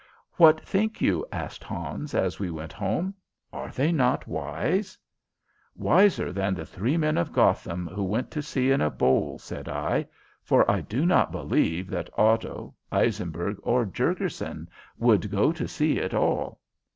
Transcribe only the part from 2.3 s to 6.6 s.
we went home? "Are they not wise?" "Wiser than